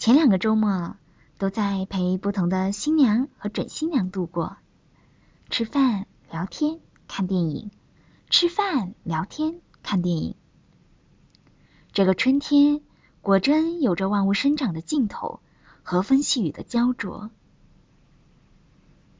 [0.00, 0.96] 前两个周末
[1.36, 4.56] 都在陪不同的新娘和准新娘度过，
[5.50, 7.70] 吃饭、聊天、看电影，
[8.30, 10.36] 吃饭、聊天、看电影。
[11.92, 12.80] 这个春天
[13.20, 15.40] 果真有着万物生长的劲头，
[15.82, 17.30] 和风细雨的焦灼。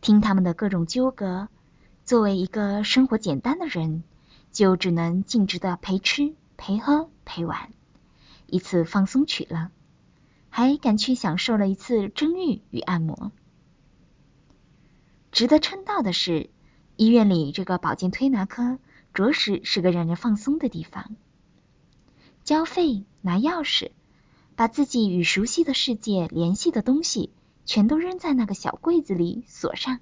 [0.00, 1.46] 听他们的各种纠葛，
[2.04, 4.02] 作为一个生活简单的人，
[4.50, 7.72] 就只能尽职的陪吃、陪喝、陪玩，
[8.46, 9.70] 一次放松曲了，
[10.56, 13.32] 还赶去享受了一次蒸浴与按摩。
[15.32, 16.48] 值得称道的是，
[16.94, 18.78] 医院里这个保健推拿科，
[19.12, 21.16] 着实是个让人放松的地方。
[22.44, 23.90] 交费、拿钥匙，
[24.54, 27.32] 把自己与熟悉的世界联系的东西。
[27.64, 29.98] 全都扔在那个小柜子里锁上，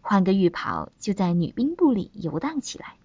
[0.00, 2.96] 换个浴袍就在女兵部里游荡起来。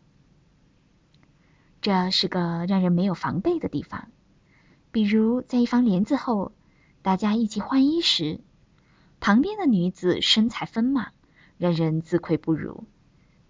[1.82, 4.10] 这是个让人没有防备的地方，
[4.92, 6.52] 比如在一方帘子后，
[7.02, 8.40] 大家一起换衣时，
[9.20, 11.14] 旁边的女子身材丰满，
[11.58, 12.86] 让人自愧不如，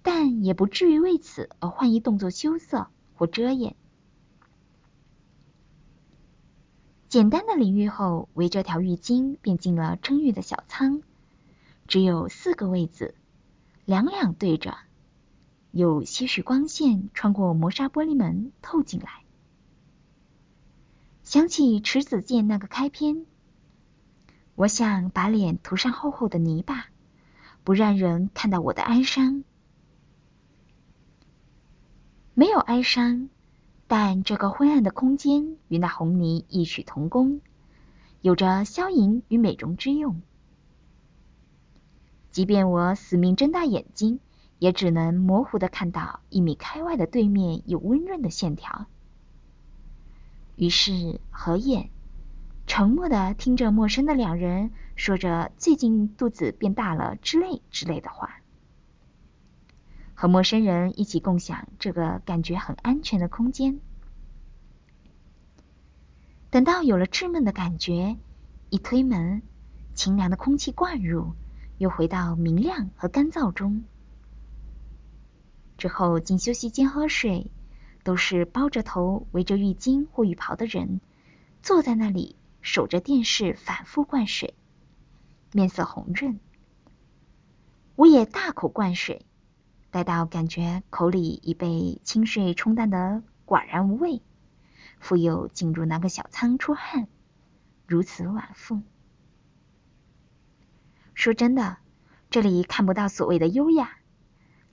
[0.01, 3.75] 但也不至于为此而换衣动作羞涩或遮掩。
[7.07, 11.01] 简单的淋浴后，围着条浴巾便进了蒸浴的小舱，
[11.87, 13.15] 只有四个位子，
[13.85, 14.77] 两两对着，
[15.71, 19.23] 有些许光线穿过磨砂玻璃门透进来。
[21.29, 23.27] 想起池子健那个开篇，
[24.55, 26.87] 我想把脸涂上厚厚的泥巴，
[27.63, 29.43] 不让人看到我的哀伤。
[32.33, 33.29] 没有哀伤。
[33.85, 37.41] 但这个昏暗的空间与那红泥异曲同工，
[38.21, 40.23] 有着消隐与美容之用。
[42.31, 44.19] 即便我死命睁大眼睛，
[44.57, 48.87] 也只能模糊的看到一米开外的对面有温润的线条。
[50.59, 51.89] 于是合眼，
[52.67, 58.41] 沉默的听着陌生的两人说着最近肚子变大了之类之类的话。
[60.13, 63.79] 和陌生人一起共享这个感觉很安全的空间。
[66.49, 68.17] 等到有了稚嫩的感觉，
[68.69, 69.41] 一推门，
[69.95, 71.35] 清凉的空气灌入，
[71.77, 73.85] 又回到明亮和干燥中。
[75.77, 77.49] 之后进休息间喝水，
[78.09, 80.99] 都是包着头围着浴巾或浴袍的人，
[81.61, 84.55] 坐在那里守着电视反复灌水，
[85.53, 86.39] 面色红润。
[87.95, 89.27] 我也大口灌水。
[89.91, 94.23] 待到感觉口里已被清水冲淡的寡然无味，
[94.99, 97.07] 复又进入那个小仓出汗，
[97.85, 98.81] 如此往复。
[101.13, 101.77] 说真的，
[102.31, 103.98] 这里看不到所谓的优雅，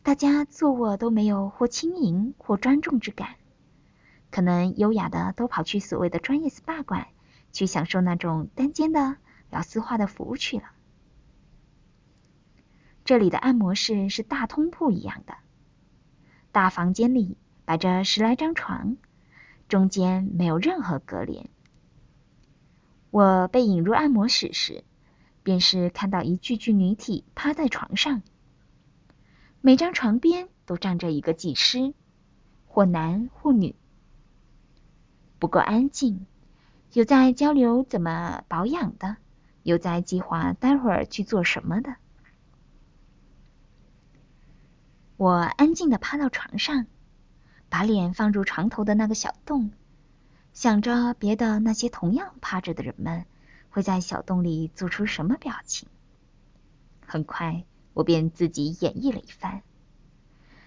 [0.06, 3.34] 大家坐卧都没有或轻盈或庄重之感，
[4.30, 7.08] 可能优雅的都跑去所谓的专业 SPA 馆
[7.50, 9.16] 去享受那种单间的
[9.50, 10.70] 聊丝化的服务去了。
[13.04, 15.38] 这里的按摩室是大通铺一样的，
[16.52, 18.96] 大房间里摆着十来张床，
[19.66, 21.48] 中间没有任何隔帘。
[23.10, 24.84] 我被引入按摩室时，
[25.42, 28.22] 便是看到一具具女体趴在床上，
[29.60, 31.92] 每张床边都站着一个技师，
[32.66, 33.74] 或男或女，
[35.38, 36.26] 不够安静，
[36.92, 39.16] 有在交流怎么保养的，
[39.62, 41.96] 有在计划待会儿去做什么的。
[45.16, 46.86] 我安静的趴到床上，
[47.68, 49.72] 把脸放入床头的那个小洞，
[50.52, 53.24] 想着别的那些同样趴着的人们
[53.70, 55.88] 会在小洞里做出什么表情。
[57.04, 57.64] 很快，
[57.96, 59.62] 我便自己演绎了一番。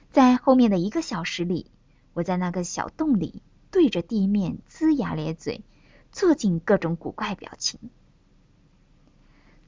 [0.10, 1.70] 在后面的一个小时里，
[2.14, 5.64] 我在那个小洞里对着地面龇牙咧嘴，
[6.12, 7.80] 做尽各种古怪表情。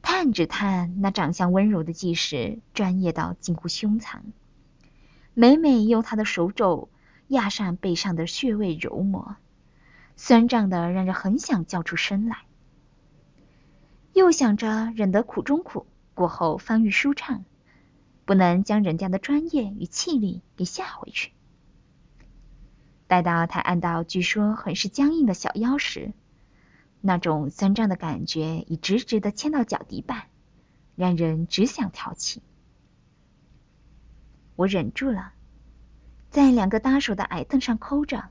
[0.01, 4.33] 探只探那长相温柔的技师，专业到近乎凶残。
[5.35, 6.89] 每每用他的手肘
[7.27, 9.35] 压上背上的穴位揉磨，
[10.15, 12.37] 酸胀的让人很想叫出声来。
[14.13, 15.85] 又想着忍得苦中苦，
[16.15, 17.45] 过后方愈舒畅，
[18.31, 21.33] 不能将人家的专业与气力给吓回去。
[23.05, 26.13] 待到他按到据说很是僵硬的小腰时，
[27.01, 30.27] 那种酸胀的感觉已直直的牵到脚底板，
[30.95, 32.41] 让人只想跳起。
[34.55, 35.33] 我忍住了，
[36.29, 38.29] 在两个搭手的矮凳上抠着。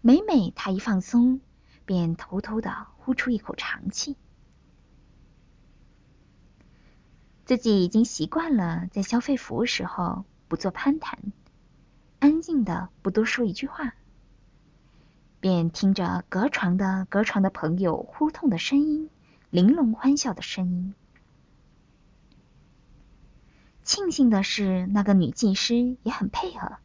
[0.00, 1.40] 每每他一放松，
[1.84, 4.16] 便偷偷的呼出一口长气。
[7.48, 11.18] 自己已经习惯了在消费服务时候不做攀谈，
[12.18, 13.94] 安静的不多说一句话。
[15.40, 19.08] 便听着隔床的隔床的朋友呼痛的声音，
[19.48, 20.92] 玲珑欢笑的声音。
[23.82, 26.76] 庆幸的是，那个女技师也很配合，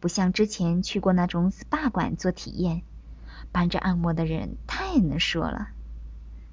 [0.00, 2.82] 不像之前去过那种 SPA 馆做体验，
[3.52, 5.68] 帮着按摩的人太能说了。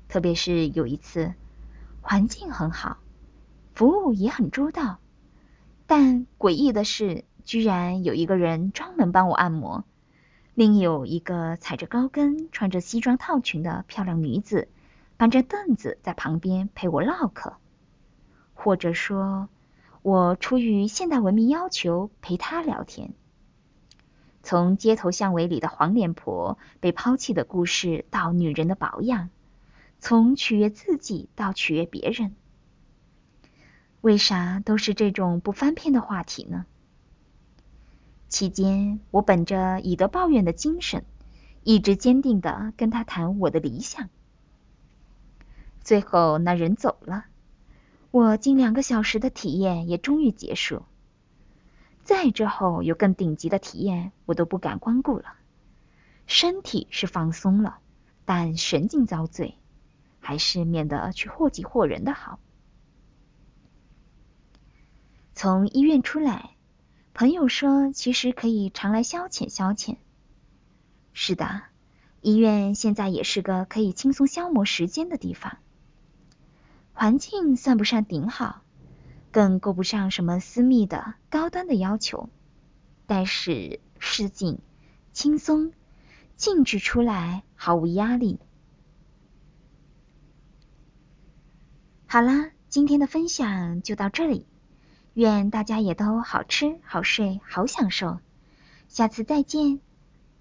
[0.09, 1.33] 特别是有一次，
[2.03, 2.97] 环境很好，
[3.75, 4.99] 服务也很周到，
[5.85, 9.83] 但诡异的是，居然有一个人专门帮我按摩。
[10.53, 14.69] 另有一个踩着高跟、穿着西装套裙的漂亮女子，
[15.17, 17.57] 搬着凳子在旁边陪我唠嗑，
[18.53, 19.49] 或者说，
[20.01, 23.13] 我出于现代文明要求陪她聊天。
[24.41, 29.29] 从街头巷尾里的黄脸婆被抛弃的故事，到女人的保养，
[29.99, 32.35] 从取悦自己到取悦别人，
[34.05, 36.67] 为啥都是这种不翻篇的话题呢？
[38.29, 41.03] 期间，我本着以德报怨的精神，
[41.63, 44.09] 一直坚定的跟他谈我的理想。
[45.81, 47.25] 最后，那人走了，
[48.11, 50.83] 我近两个小时的体验也终于结束。
[52.03, 55.33] 再之后有更顶级的体验，我都不敢光顾了。
[56.27, 57.79] 身体是放松了，
[58.23, 59.55] 但神经遭罪，
[60.19, 62.37] 还是免得去祸及祸人的好。
[65.35, 66.51] 从医院出来。
[67.13, 69.97] 朋友说，其实可以常来消遣消遣。
[71.11, 71.63] 是的，
[72.21, 75.57] 医院现在也是个可以轻松消磨时间的地方。
[76.93, 78.63] 环境算不上顶好，
[79.31, 82.29] 更够不上什么私密的高端的要求，
[83.05, 84.59] 但是市井、
[85.11, 85.73] 轻松、
[86.37, 88.39] 静止出来，毫无压力。
[92.07, 94.45] 好啦，今天的分享就到这里。
[95.15, 98.19] 愿大家也都好吃好睡好享受，
[98.89, 99.79] 下次再见。